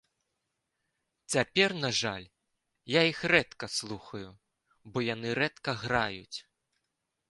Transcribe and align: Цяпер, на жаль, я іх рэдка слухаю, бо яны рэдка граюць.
Цяпер, 1.33 1.69
на 1.83 1.91
жаль, 1.99 2.25
я 2.99 3.05
іх 3.13 3.19
рэдка 3.35 3.65
слухаю, 3.77 4.29
бо 4.93 4.97
яны 5.15 5.39
рэдка 5.45 5.71
граюць. 5.85 6.39